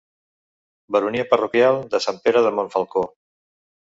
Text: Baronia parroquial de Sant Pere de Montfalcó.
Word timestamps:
Baronia 0.95 1.25
parroquial 1.33 1.77
de 1.91 1.99
Sant 2.05 2.17
Pere 2.23 2.41
de 2.47 2.53
Montfalcó. 2.61 3.05